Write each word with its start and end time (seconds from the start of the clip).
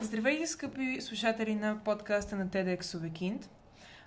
Здравейте, 0.00 0.46
скъпи 0.46 1.00
слушатели 1.00 1.54
на 1.54 1.78
подкаста 1.84 2.36
на 2.36 2.46
TEDx 2.46 2.96
Увекинд. 2.96 3.50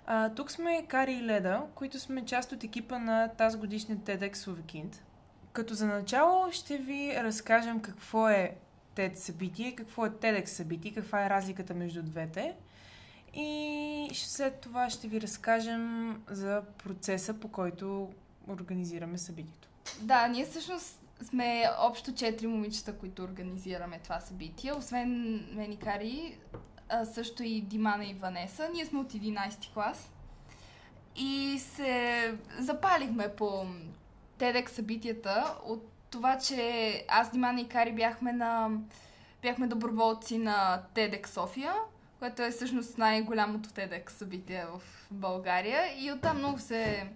А, 0.06 0.34
тук 0.34 0.50
сме 0.50 0.86
Кари 0.88 1.12
и 1.12 1.22
Леда, 1.22 1.62
които 1.74 2.00
сме 2.00 2.24
част 2.24 2.52
от 2.52 2.64
екипа 2.64 2.98
на 2.98 3.28
тази 3.28 3.58
годишния 3.58 3.98
TEDx 3.98 4.48
Увекинд. 4.48 5.02
Като 5.52 5.74
за 5.74 5.86
начало 5.86 6.52
ще 6.52 6.78
ви 6.78 7.14
разкажем 7.16 7.80
какво 7.80 8.28
е 8.28 8.56
TED 8.96 9.14
събитие, 9.14 9.74
какво 9.74 10.06
е 10.06 10.10
TEDx 10.10 10.46
събитие, 10.46 10.94
каква 10.94 11.26
е 11.26 11.30
разликата 11.30 11.74
между 11.74 12.02
двете. 12.02 12.54
И 13.34 14.10
след 14.14 14.60
това 14.60 14.90
ще 14.90 15.08
ви 15.08 15.20
разкажем 15.20 16.16
за 16.30 16.62
процеса, 16.84 17.34
по 17.34 17.48
който 17.48 18.08
организираме 18.48 19.18
събитието. 19.18 19.68
Да, 20.00 20.28
ние 20.28 20.44
всъщност 20.44 21.00
сме 21.22 21.64
общо 21.78 22.14
четири 22.14 22.46
момичета, 22.46 22.96
които 22.96 23.22
организираме 23.22 24.00
това 24.02 24.20
събитие. 24.20 24.72
Освен 24.72 25.32
мен 25.52 25.72
и 25.72 25.76
Кари, 25.76 26.38
също 27.12 27.42
и 27.42 27.60
Димана 27.60 28.04
и 28.04 28.14
Ванеса. 28.14 28.68
Ние 28.74 28.86
сме 28.86 28.98
от 28.98 29.12
11 29.12 29.74
клас. 29.74 30.10
И 31.16 31.58
се 31.58 32.34
запалихме 32.58 33.28
по 33.28 33.66
TEDx 34.38 34.68
събитията 34.68 35.54
от 35.66 35.86
това, 36.10 36.38
че 36.38 37.04
аз, 37.08 37.30
Димана 37.30 37.60
и 37.60 37.68
Кари 37.68 37.92
бяхме 37.92 38.32
на 38.32 38.70
бяхме 39.42 39.66
доброволци 39.66 40.38
на 40.38 40.82
TEDx 40.94 41.26
София, 41.26 41.74
което 42.18 42.42
е 42.42 42.50
всъщност 42.50 42.98
най-голямото 42.98 43.68
TEDx 43.68 44.10
събитие 44.10 44.66
в 44.66 44.82
България. 45.10 46.04
И 46.04 46.12
оттам 46.12 46.38
много 46.38 46.58
се 46.58 47.10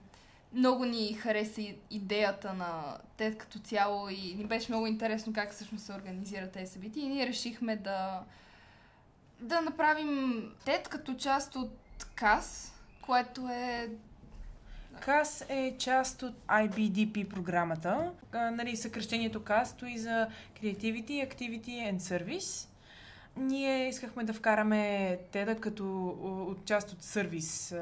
много 0.55 0.85
ни 0.85 1.15
хареса 1.15 1.63
идеята 1.91 2.55
на 2.55 2.99
ТЕД 3.17 3.39
като 3.39 3.59
цяло 3.59 4.09
и 4.09 4.35
ни 4.35 4.45
беше 4.45 4.73
много 4.73 4.87
интересно 4.87 5.33
как 5.33 5.53
всъщност 5.53 5.85
се 5.85 5.93
организира 5.93 6.51
тези 6.51 6.73
събития 6.73 7.05
и 7.05 7.09
ние 7.09 7.27
решихме 7.27 7.77
да 7.77 8.23
да 9.41 9.61
направим 9.61 10.43
ТЕД 10.65 10.89
като 10.89 11.15
част 11.15 11.57
от 11.57 11.73
КАС, 12.15 12.75
което 13.03 13.49
е 13.49 13.89
КАС 15.01 15.45
е 15.49 15.77
част 15.79 16.23
от 16.23 16.35
IBDP 16.49 17.29
програмата. 17.29 18.13
А, 18.33 18.51
нали, 18.51 18.77
съкръщението 18.77 19.43
КАС 19.45 19.69
стои 19.71 19.99
за 19.99 20.29
Creativity, 20.63 21.29
Activity 21.29 21.93
and 21.93 21.99
Service. 21.99 22.69
Ние 23.37 23.89
искахме 23.89 24.25
да 24.25 24.33
вкараме 24.33 25.19
ТЕДа 25.33 25.61
като 25.61 26.09
от 26.51 26.65
част 26.65 26.93
от 26.93 27.03
сервис 27.03 27.75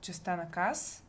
частта 0.00 0.36
на 0.36 0.50
КАС. 0.50 1.02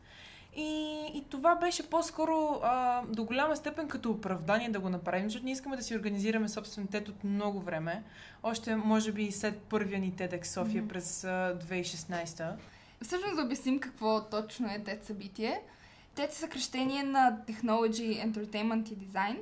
И, 0.59 1.02
и 1.13 1.23
това 1.30 1.55
беше 1.55 1.89
по-скоро 1.89 2.59
а, 2.63 3.02
до 3.05 3.23
голяма 3.23 3.55
степен 3.55 3.88
като 3.88 4.11
оправдание 4.11 4.69
да 4.69 4.80
го 4.80 4.89
направим, 4.89 5.23
защото 5.23 5.45
ние 5.45 5.53
искаме 5.53 5.75
да 5.75 5.83
си 5.83 5.95
организираме 5.95 6.50
собствен 6.50 6.88
тет 6.88 7.09
от 7.09 7.23
много 7.23 7.59
време. 7.59 8.03
Още, 8.44 8.75
може 8.75 9.11
би, 9.11 9.31
след 9.31 9.59
първия 9.59 10.00
ни 10.00 10.13
TEDx 10.13 10.45
София 10.45 10.83
mm-hmm. 10.83 10.88
през 10.88 11.23
а, 11.23 11.59
2016. 11.69 12.53
Всъщност 13.02 13.35
да 13.35 13.41
обясним 13.41 13.80
какво 13.80 14.23
точно 14.23 14.67
е 14.67 14.80
TED 14.80 15.03
събитие. 15.03 15.61
TED 16.16 16.30
е 16.30 16.35
съкрещение 16.35 17.03
на 17.03 17.38
Technology, 17.47 18.31
Entertainment 18.31 18.94
и 18.94 18.97
Design. 18.97 19.38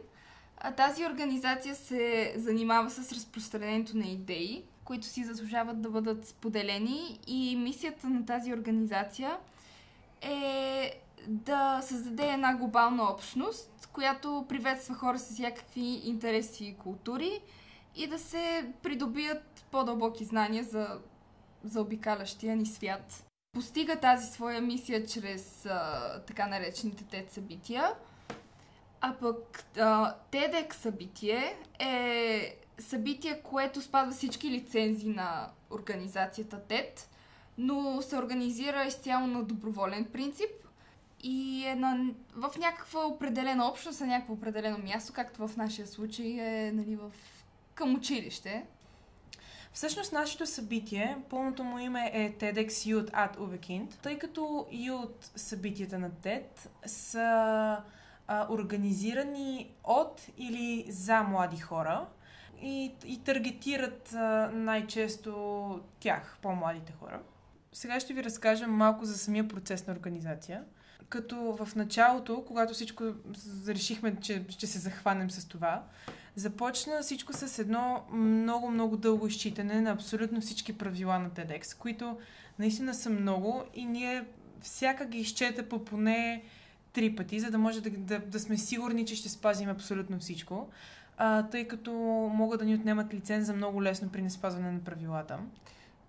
А 0.58 0.72
тази 0.72 1.06
организация 1.06 1.76
се 1.76 2.34
занимава 2.38 2.90
с 2.90 3.12
разпространението 3.12 3.98
на 3.98 4.06
идеи, 4.06 4.64
които 4.84 5.08
си 5.08 5.24
заслужават 5.24 5.82
да 5.82 5.90
бъдат 5.90 6.28
споделени 6.28 7.20
и 7.28 7.56
мисията 7.56 8.08
на 8.08 8.26
тази 8.26 8.54
организация 8.54 9.38
е 10.22 11.00
да 11.28 11.82
създаде 11.82 12.28
една 12.28 12.56
глобална 12.56 13.04
общност, 13.04 13.90
която 13.94 14.46
приветства 14.50 14.96
хора 14.96 15.20
с 15.20 15.34
всякакви 15.34 16.02
интереси 16.04 16.66
и 16.66 16.76
култури 16.76 17.42
и 17.96 18.08
да 18.08 18.20
се 18.20 18.74
придобият 18.84 19.66
по-дълбоки 19.72 20.26
знания 20.26 20.64
за, 20.64 21.00
за 21.64 21.82
обикалящия 21.82 22.56
ни 22.56 22.66
свят. 22.66 23.26
Постига 23.54 23.96
тази 23.96 24.32
своя 24.32 24.62
мисия 24.62 25.06
чрез 25.06 25.66
а, 25.66 26.22
така 26.28 26.48
наречените 26.48 27.04
TED 27.04 27.30
събития, 27.30 27.94
а 29.02 29.14
пък 29.14 29.66
TEDx 30.32 30.74
събитие 30.74 31.58
е 31.80 32.56
събитие, 32.80 33.42
което 33.42 33.82
спазва 33.82 34.12
всички 34.12 34.52
лицензи 34.52 35.08
на 35.08 35.50
организацията 35.72 36.62
TED, 36.70 37.08
но 37.58 38.02
се 38.02 38.18
организира 38.18 38.84
изцяло 38.84 39.28
на 39.28 39.44
доброволен 39.44 40.06
принцип 40.06 40.50
и 41.28 41.66
е 41.66 41.76
на, 41.76 42.14
в 42.36 42.52
някаква 42.60 43.06
определена 43.06 43.68
общност, 43.68 44.02
на 44.02 44.08
някакво 44.08 44.34
определено 44.34 44.78
място, 44.78 45.14
както 45.14 45.48
в 45.48 45.58
нашия 45.58 45.88
случай 45.88 46.28
е 46.28 46.72
нали, 46.72 46.96
в, 46.96 47.12
към 47.74 47.96
училище. 47.96 48.66
Всъщност 49.74 50.14
нашето 50.14 50.46
събитие, 50.46 51.18
пълното 51.30 51.64
му 51.64 51.80
име 51.80 52.12
е 52.14 52.34
TEDx 52.34 52.68
Youth 52.68 53.12
at 53.12 53.38
Uvekind, 53.38 53.96
тъй 54.04 54.20
като 54.20 54.42
Youth 54.72 55.32
събитията 55.36 56.00
на 56.00 56.12
TED 56.12 56.46
са 56.86 57.78
а, 58.28 58.48
организирани 58.50 59.76
от 59.84 60.22
или 60.38 60.86
за 60.90 61.24
млади 61.24 61.58
хора 61.58 62.08
и, 62.62 62.92
и 63.06 63.24
таргетират 63.24 64.14
а, 64.14 64.52
най-често 64.54 65.82
тях, 66.00 66.38
по-младите 66.42 66.94
хора. 67.00 67.22
Сега 67.74 68.00
ще 68.00 68.14
ви 68.14 68.24
разкажа 68.24 68.68
малко 68.68 69.06
за 69.06 69.18
самия 69.18 69.48
процес 69.48 69.88
на 69.88 69.94
организация. 69.94 70.64
Като 71.10 71.58
в 71.60 71.76
началото, 71.76 72.44
когато 72.48 72.74
всичко 72.74 73.04
решихме, 73.68 74.16
че 74.22 74.46
ще 74.50 74.68
се 74.68 74.80
захванем 74.80 75.32
с 75.32 75.48
това, 75.48 75.84
започна 76.36 77.02
всичко 77.02 77.34
с 77.34 77.60
едно 77.60 78.04
много, 78.12 78.72
много 78.72 78.98
дълго 78.98 79.28
изчитане 79.28 79.82
на 79.82 79.92
абсолютно 79.92 80.42
всички 80.42 80.78
правила 80.78 81.20
на 81.20 81.30
TEDx, 81.30 81.78
които 81.78 82.18
наистина 82.60 82.94
са 82.94 83.10
много 83.10 83.64
и 83.74 83.86
ние 83.86 84.26
всяка 84.62 85.06
ги 85.06 85.18
изчета 85.18 85.70
по 85.70 85.86
поне 85.86 86.44
три 86.94 87.16
пъти, 87.16 87.40
за 87.40 87.52
да 87.52 87.58
може 87.58 87.82
да, 87.82 87.90
да, 87.90 88.20
да 88.20 88.40
сме 88.40 88.58
сигурни, 88.58 89.06
че 89.06 89.16
ще 89.16 89.30
спазим 89.30 89.70
абсолютно 89.70 90.20
всичко, 90.20 90.70
а, 91.18 91.44
тъй 91.44 91.68
като 91.68 91.92
могат 92.34 92.60
да 92.60 92.66
ни 92.66 92.76
отнемат 92.76 93.14
лиценза 93.14 93.54
много 93.54 93.84
лесно 93.84 94.10
при 94.10 94.22
неспазване 94.22 94.72
на 94.72 94.80
правилата. 94.80 95.40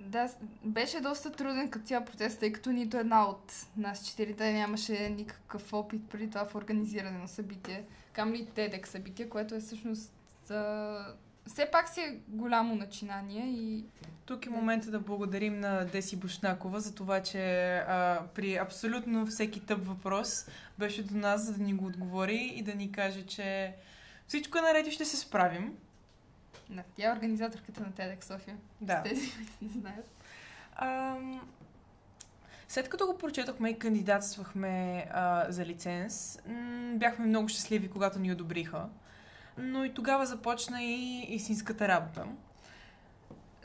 Да, 0.01 0.29
беше 0.65 1.01
доста 1.01 1.33
труден 1.33 1.71
като 1.71 1.87
цял 1.87 2.05
процес, 2.05 2.39
тъй 2.39 2.53
като 2.53 2.71
нито 2.71 2.97
една 2.97 3.29
от 3.29 3.53
нас 3.77 4.07
четирите 4.07 4.53
нямаше 4.53 5.09
никакъв 5.09 5.73
опит 5.73 6.09
преди 6.09 6.29
това 6.31 6.45
в 6.45 6.55
организиране 6.55 7.19
на 7.19 7.29
събитие. 7.29 7.85
Кам 8.13 8.33
ли 8.33 8.47
TEDx 8.47 8.87
събитие, 8.87 9.29
което 9.29 9.55
е 9.55 9.61
всъщност 9.61 10.13
а, 10.51 11.15
все 11.47 11.71
пак 11.73 11.89
си 11.89 12.01
е 12.01 12.19
голямо 12.29 12.75
начинание 12.75 13.45
и... 13.47 13.85
Тук 14.27 14.47
е 14.47 14.51
момента 14.51 14.91
да 14.91 15.01
благодарим 15.01 15.61
на 15.61 15.85
Деси 15.85 16.17
Бушнакова 16.17 16.81
за 16.81 16.95
това, 16.95 17.23
че 17.23 17.75
а, 17.77 18.23
при 18.35 18.57
абсолютно 18.57 19.27
всеки 19.27 19.61
тъп 19.61 19.87
въпрос 19.87 20.47
беше 20.79 21.03
до 21.03 21.17
нас, 21.17 21.43
за 21.43 21.53
да 21.53 21.65
ни 21.65 21.75
го 21.75 21.87
отговори 21.87 22.53
и 22.57 22.63
да 22.63 22.75
ни 22.75 22.93
каже, 22.93 23.23
че 23.23 23.75
всичко 24.27 24.59
е 24.59 24.61
наред 24.61 24.87
и 24.87 24.91
ще 24.91 25.05
се 25.05 25.17
справим. 25.17 25.77
Да, 26.71 26.83
тя 26.97 27.09
е 27.09 27.13
организаторката 27.13 27.81
на 27.81 27.93
TEDx 27.93 28.25
София. 28.25 28.57
Да. 28.81 29.03
Тези, 29.03 29.33
които 29.35 29.53
не 29.63 29.69
знаят. 29.81 30.11
Ам... 30.77 31.49
След 32.69 32.89
като 32.89 33.07
го 33.07 33.19
прочетохме 33.19 33.71
и 33.71 33.79
кандидатствахме 33.79 35.07
а, 35.13 35.47
за 35.49 35.65
лиценз, 35.67 36.39
м- 36.47 36.93
бяхме 36.95 37.27
много 37.27 37.49
щастливи, 37.49 37.91
когато 37.91 38.19
ни 38.19 38.33
одобриха. 38.33 38.89
Но 39.59 39.85
и 39.85 39.95
тогава 39.95 40.27
започна 40.27 40.83
и 40.83 41.27
истинската 41.29 41.89
работа. 41.89 42.27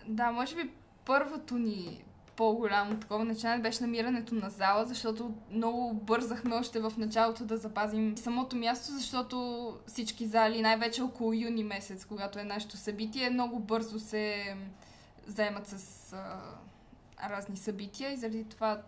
Да, 0.07 0.31
може 0.31 0.55
би 0.55 0.71
първото 1.05 1.57
ни 1.57 2.03
по-голямо 2.41 2.99
такова 2.99 3.25
начинание 3.25 3.61
беше 3.61 3.83
намирането 3.83 4.35
на 4.35 4.49
зала, 4.49 4.85
защото 4.85 5.33
много 5.51 5.93
бързахме 5.93 6.55
още 6.55 6.79
в 6.79 6.93
началото 6.97 7.45
да 7.45 7.57
запазим 7.57 8.17
самото 8.17 8.55
място, 8.55 8.91
защото 8.91 9.77
всички 9.87 10.25
зали, 10.25 10.61
най-вече 10.61 11.01
около 11.01 11.33
юни 11.33 11.63
месец, 11.63 12.05
когато 12.05 12.39
е 12.39 12.43
нашето 12.43 12.77
събитие, 12.77 13.29
много 13.29 13.59
бързо 13.59 13.99
се 13.99 14.55
заемат 15.27 15.67
с 15.67 16.13
а, 16.13 17.29
разни 17.29 17.57
събития 17.57 18.11
и 18.11 18.17
заради 18.17 18.43
това 18.43 18.81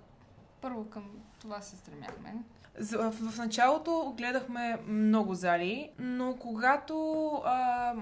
първо 0.63 0.89
към 0.89 1.03
това 1.39 1.61
се 1.61 1.75
стремяхме. 1.75 2.35
В, 2.79 3.37
началото 3.37 4.13
гледахме 4.17 4.77
много 4.87 5.33
зали, 5.33 5.89
но 5.99 6.35
когато 6.35 7.27
а, 7.45 7.93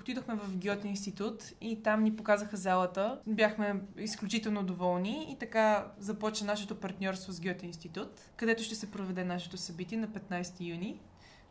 отидохме 0.00 0.34
в 0.34 0.58
Гьоте 0.58 0.88
институт 0.88 1.44
и 1.60 1.82
там 1.82 2.02
ни 2.02 2.16
показаха 2.16 2.56
залата, 2.56 3.20
бяхме 3.26 3.80
изключително 3.98 4.62
доволни 4.62 5.26
и 5.32 5.38
така 5.38 5.86
започна 5.98 6.46
нашето 6.46 6.80
партньорство 6.80 7.32
с 7.32 7.40
Гьоте 7.40 7.66
институт, 7.66 8.20
където 8.36 8.62
ще 8.62 8.74
се 8.74 8.90
проведе 8.90 9.24
нашето 9.24 9.56
събитие 9.56 9.98
на 9.98 10.08
15 10.08 10.60
юни. 10.60 11.00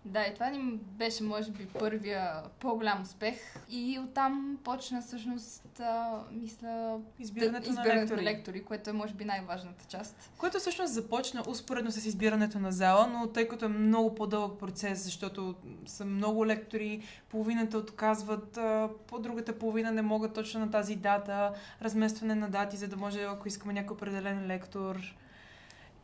Да, 0.06 0.25
и 0.25 0.34
това 0.34 0.50
ни 0.50 0.80
беше, 0.81 1.24
може 1.24 1.52
би, 1.52 1.66
първия 1.66 2.44
по-голям 2.60 3.02
успех. 3.02 3.36
И 3.69 4.00
оттам 4.00 4.57
почна 4.63 5.02
всъщност, 5.02 5.80
а, 5.80 6.19
мисля, 6.31 7.00
Избирането, 7.19 7.69
да, 7.69 7.75
на 7.75 7.86
лектори. 7.86 8.16
на 8.16 8.24
лектори, 8.24 8.63
което 8.63 8.90
е, 8.90 8.94
може 8.94 9.13
би, 9.13 9.25
най-важната 9.25 9.86
част. 9.88 10.31
Което 10.38 10.60
всъщност 10.60 10.94
започна 10.94 11.44
успоредно 11.48 11.92
с 11.92 12.06
избирането 12.06 12.60
на 12.60 12.72
зала, 12.72 13.07
но 13.07 13.28
тъй 13.28 13.48
като 13.48 13.66
е 13.66 13.68
много 13.68 14.16
по-дълъг 14.16 14.60
процес, 14.60 15.04
защото 15.04 15.56
са 15.86 16.06
много 16.06 16.46
лектори, 16.46 17.02
половината 17.30 17.78
отказват, 17.78 18.60
по 19.07 19.19
другата 19.19 19.60
половина 19.60 19.92
не 19.92 20.02
могат 20.02 20.34
точно 20.34 20.60
на 20.60 20.72
тази 20.72 20.96
дата, 20.96 21.54
разместване 21.81 22.36
на 22.36 22.50
дати, 22.50 22.78
за 22.78 22.88
да 22.88 22.98
може, 22.98 23.24
ако 23.24 23.48
искаме 23.48 23.74
някой 23.74 23.96
определен 23.96 24.48
лектор. 24.48 25.16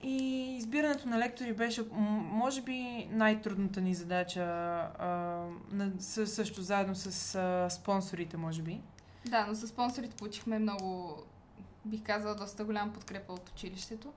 И 0.04 0.56
избирането 0.58 1.08
на 1.08 1.20
лектори 1.20 1.54
беше, 1.54 1.84
може 1.92 2.62
би, 2.62 3.08
най-трудната 3.12 3.82
ни 3.82 3.94
задача, 3.94 4.42
а, 4.42 5.08
на, 5.72 5.92
също 6.26 6.62
заедно 6.62 6.96
с 6.96 7.36
а, 7.36 7.70
спонсорите, 7.70 8.38
може 8.38 8.62
би. 8.62 8.82
Да, 9.26 9.46
но 9.48 9.56
с 9.56 9.68
спонсорите 9.68 10.16
получихме 10.16 10.60
много, 10.60 11.16
бих 11.86 12.04
казала, 12.04 12.36
доста 12.36 12.66
голяма 12.66 12.94
подкрепа 12.94 13.34
от 13.34 13.50
училището. 13.50 14.14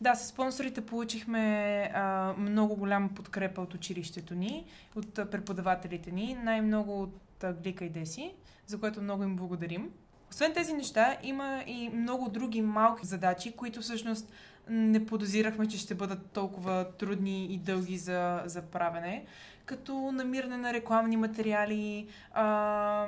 Да, 0.00 0.14
с 0.14 0.28
спонсорите 0.28 0.86
получихме 0.86 1.90
а, 1.94 2.34
много 2.38 2.76
голяма 2.76 3.08
подкрепа 3.08 3.60
от 3.60 3.74
училището 3.74 4.34
ни, 4.34 4.66
от 4.96 5.18
а, 5.18 5.30
преподавателите 5.30 6.10
ни, 6.10 6.38
най-много 6.44 7.02
от 7.02 7.44
а, 7.44 7.52
Глика 7.52 7.84
и 7.84 7.88
Деси, 7.88 8.34
за 8.66 8.80
което 8.80 9.02
много 9.02 9.22
им 9.22 9.36
благодарим. 9.36 9.90
Освен 10.30 10.54
тези 10.54 10.72
неща, 10.72 11.16
има 11.22 11.64
и 11.66 11.88
много 11.88 12.28
други 12.28 12.62
малки 12.62 13.06
задачи, 13.06 13.52
които 13.52 13.80
всъщност 13.80 14.32
не 14.68 15.06
подозирахме, 15.06 15.68
че 15.68 15.78
ще 15.78 15.94
бъдат 15.94 16.26
толкова 16.26 16.86
трудни 16.98 17.44
и 17.44 17.58
дълги 17.58 17.98
за, 17.98 18.42
за 18.46 18.62
правене, 18.62 19.24
като 19.66 20.12
намиране 20.12 20.56
на 20.56 20.72
рекламни 20.72 21.16
материали, 21.16 22.06
а, 22.34 23.06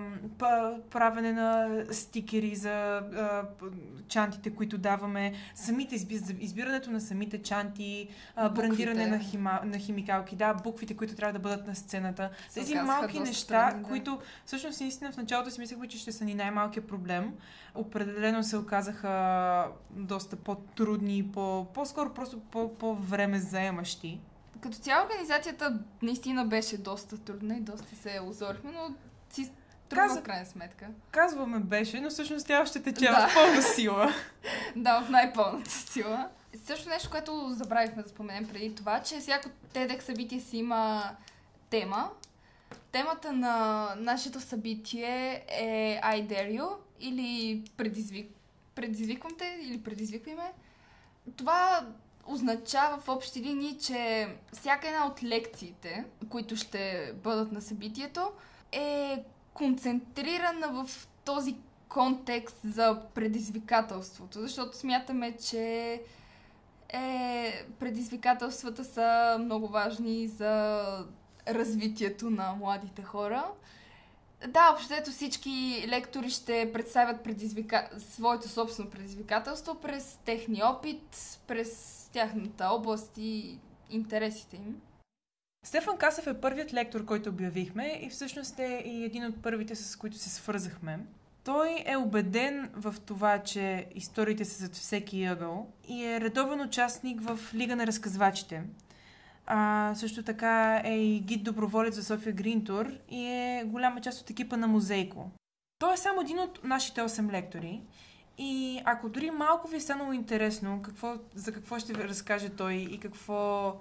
правене 0.90 1.32
на 1.32 1.80
стикери 1.90 2.54
за 2.54 2.70
а, 2.70 3.42
чантите, 4.08 4.50
които 4.50 4.78
даваме, 4.78 5.32
самите 5.54 5.94
избирането 6.40 6.90
на 6.90 7.00
самите 7.00 7.42
чанти, 7.42 8.08
а, 8.36 8.48
брандиране 8.48 9.06
на, 9.06 9.18
хима, 9.18 9.60
на 9.64 9.78
химикалки, 9.78 10.36
да, 10.36 10.54
буквите, 10.54 10.96
които 10.96 11.14
трябва 11.14 11.32
да 11.32 11.38
бъдат 11.38 11.66
на 11.66 11.74
сцената. 11.74 12.30
Тези 12.54 12.74
малки 12.74 13.20
неща, 13.20 13.68
трудни, 13.68 13.82
да. 13.82 13.88
които 13.88 14.18
всъщност 14.46 14.80
наистина 14.80 15.12
в 15.12 15.16
началото 15.16 15.50
си 15.50 15.60
мислехме, 15.60 15.88
че 15.88 15.98
ще 15.98 16.12
са 16.12 16.24
ни 16.24 16.34
най-малкият 16.34 16.88
проблем. 16.88 17.32
Определено 17.74 18.42
се 18.42 18.56
оказаха 18.56 19.66
доста 19.90 20.36
по-трудни, 20.36 21.18
и 21.18 21.32
по, 21.32 21.40
по-скоро 21.74 22.10
просто 22.10 22.40
по- 22.40 22.74
по-време 22.74 23.38
заемащи. 23.40 24.20
Като 24.60 24.76
цяло 24.76 25.04
организацията 25.04 25.78
наистина 26.02 26.44
беше 26.44 26.78
доста 26.78 27.18
трудна 27.18 27.56
и 27.56 27.60
доста 27.60 27.96
се 27.96 28.20
озорихме, 28.20 28.72
но 28.72 28.94
си 29.30 29.50
трудно 29.88 30.04
Каза- 30.04 30.20
в 30.20 30.22
крайна 30.22 30.46
сметка. 30.46 30.86
Казваме 31.10 31.58
беше, 31.58 32.00
но 32.00 32.10
всъщност 32.10 32.46
тя 32.46 32.62
още 32.62 32.82
тече 32.82 33.00
Да. 33.00 33.28
в 33.28 33.34
пълна 33.34 33.62
сила. 33.64 34.12
Да, 34.76 35.00
в 35.00 35.10
най-пълната 35.10 35.70
сила. 35.70 36.28
Също 36.56 36.88
нещо, 36.88 37.10
което 37.10 37.48
забравихме 37.50 38.02
да 38.02 38.08
споменем 38.08 38.48
преди 38.48 38.74
това, 38.74 39.00
че 39.00 39.18
всяко 39.18 39.48
TEDx 39.74 40.00
събитие 40.00 40.40
си 40.40 40.56
има 40.56 41.10
тема. 41.70 42.10
Темата 42.92 43.32
на 43.32 43.54
нашето 43.96 44.40
събитие 44.40 45.44
е 45.50 46.00
I 46.04 46.26
dare 46.26 46.60
you 46.60 46.68
или 47.00 47.62
предизвик... 47.76 48.30
предизвиквам 48.74 49.32
те 49.38 49.58
или 49.62 49.82
предизвиквай 49.82 50.34
ме. 50.34 50.52
Това 51.36 51.86
означава 52.26 53.00
в 53.00 53.08
общи 53.08 53.42
линии, 53.42 53.78
че 53.78 54.28
всяка 54.52 54.88
една 54.88 55.06
от 55.06 55.22
лекциите, 55.22 56.04
които 56.28 56.56
ще 56.56 57.12
бъдат 57.22 57.52
на 57.52 57.60
събитието, 57.60 58.30
е 58.72 59.22
концентрирана 59.54 60.84
в 60.84 61.08
този 61.24 61.56
контекст 61.88 62.56
за 62.64 63.00
предизвикателството, 63.14 64.40
защото 64.40 64.76
смятаме, 64.76 65.36
че 65.36 66.00
е, 66.88 67.64
предизвикателствата 67.78 68.84
са 68.84 69.36
много 69.40 69.68
важни 69.68 70.28
за 70.28 70.84
развитието 71.48 72.30
на 72.30 72.52
младите 72.52 73.02
хора. 73.02 73.44
Да, 74.48 74.70
общото 74.72 75.10
всички 75.10 75.84
лектори 75.88 76.30
ще 76.30 76.70
представят 76.72 77.24
предизвика... 77.24 77.90
своето 77.98 78.48
собствено 78.48 78.90
предизвикателство 78.90 79.74
през 79.74 80.18
техния 80.24 80.66
опит, 80.66 81.38
през 81.46 82.00
тяхната 82.12 82.66
област 82.66 83.12
и 83.18 83.58
интересите 83.90 84.56
им. 84.56 84.80
Стефан 85.66 85.96
Касев 85.96 86.26
е 86.26 86.40
първият 86.40 86.74
лектор, 86.74 87.04
който 87.04 87.30
обявихме 87.30 88.00
и 88.02 88.10
всъщност 88.10 88.58
е 88.58 88.82
и 88.86 89.04
един 89.04 89.24
от 89.24 89.42
първите, 89.42 89.74
с 89.74 89.96
които 89.96 90.16
се 90.16 90.30
свързахме. 90.30 90.98
Той 91.44 91.82
е 91.86 91.96
убеден 91.96 92.70
в 92.74 92.94
това, 93.06 93.42
че 93.42 93.86
историите 93.94 94.44
са 94.44 94.64
зад 94.64 94.74
всеки 94.74 95.24
ъгъл 95.24 95.66
и 95.88 96.04
е 96.04 96.20
редовен 96.20 96.60
участник 96.60 97.20
в 97.22 97.38
Лига 97.54 97.76
на 97.76 97.86
разказвачите. 97.86 98.62
А, 99.46 99.92
също 99.94 100.22
така 100.22 100.82
е 100.84 100.98
и 100.98 101.20
гид 101.20 101.44
доброволец 101.44 101.94
за 101.94 102.04
София 102.04 102.32
Грин 102.32 102.64
Тур 102.64 102.92
и 103.10 103.26
е 103.26 103.64
голяма 103.66 104.00
част 104.00 104.20
от 104.20 104.30
екипа 104.30 104.56
на 104.56 104.66
Музейко. 104.66 105.30
Той 105.78 105.94
е 105.94 105.96
само 105.96 106.20
един 106.20 106.38
от 106.38 106.64
нашите 106.64 107.00
8 107.00 107.32
лектори 107.32 107.82
и 108.38 108.82
ако 108.84 109.08
дори 109.08 109.30
малко 109.30 109.68
ви 109.68 109.76
е 109.76 109.80
станало 109.80 110.12
интересно 110.12 110.82
какво, 110.82 111.14
за 111.34 111.52
какво 111.52 111.78
ще 111.78 111.92
ви 111.92 112.04
разкаже 112.04 112.48
той 112.48 112.74
и 112.74 113.00
какво, 113.00 113.74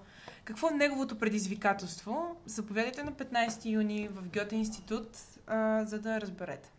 какво 0.44 0.68
е 0.68 0.74
неговото 0.74 1.20
предизвикателство, 1.20 2.36
заповядайте 2.46 3.04
на 3.04 3.12
15 3.12 3.66
юни 3.66 4.08
в 4.08 4.30
Гьоте 4.30 4.56
институт, 4.56 5.18
а, 5.48 5.86
за 5.86 6.00
да 6.00 6.22
разберете. 6.22 6.72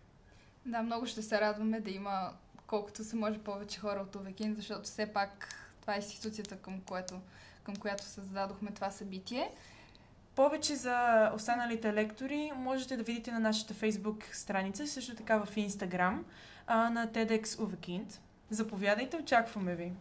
Да, 0.66 0.82
много 0.82 1.06
ще 1.06 1.22
се 1.22 1.40
радваме 1.40 1.80
да 1.80 1.90
има 1.90 2.30
колкото 2.66 3.04
се 3.04 3.16
може 3.16 3.38
повече 3.38 3.80
хора 3.80 4.00
от 4.00 4.16
Овекин, 4.16 4.54
защото 4.54 4.82
все 4.82 5.12
пак 5.12 5.63
това 5.84 5.94
е 5.94 5.96
институцията, 5.96 6.56
към, 6.56 6.80
което, 6.80 7.20
към 7.62 7.76
която 7.76 8.04
създадохме 8.04 8.70
това 8.70 8.90
събитие. 8.90 9.50
Повече 10.36 10.76
за 10.76 11.30
останалите 11.34 11.94
лектори 11.94 12.52
можете 12.56 12.96
да 12.96 13.02
видите 13.02 13.32
на 13.32 13.40
нашата 13.40 13.74
фейсбук 13.74 14.24
страница, 14.32 14.86
също 14.86 15.14
така 15.14 15.44
в 15.44 15.56
Инстаграм, 15.56 16.24
на 16.68 17.08
TEDx 17.12 17.62
Увекинд. 17.62 18.20
Заповядайте, 18.50 19.16
очакваме 19.16 19.74
ви! 19.74 19.92